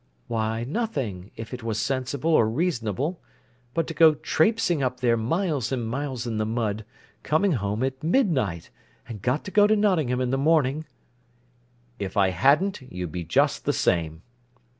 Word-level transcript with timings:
"Why, 0.27 0.63
nothing, 0.63 1.29
if 1.35 1.53
it 1.53 1.61
was 1.61 1.79
sensible 1.79 2.31
or 2.31 2.49
reasonable. 2.49 3.21
But 3.75 3.85
to 3.85 3.93
go 3.93 4.15
trapseing 4.15 4.81
up 4.81 4.99
there 4.99 5.15
miles 5.15 5.71
and 5.71 5.85
miles 5.87 6.25
in 6.25 6.39
the 6.39 6.45
mud, 6.47 6.85
coming 7.21 7.51
home 7.51 7.83
at 7.83 8.01
midnight, 8.03 8.71
and 9.07 9.21
got 9.21 9.43
to 9.45 9.51
go 9.51 9.67
to 9.67 9.75
Nottingham 9.75 10.19
in 10.19 10.31
the 10.31 10.39
morning—" 10.39 10.87
"If 11.99 12.17
I 12.17 12.29
hadn't, 12.31 12.81
you'd 12.81 13.11
be 13.11 13.23
just 13.23 13.65
the 13.65 13.73
same." 13.73 14.23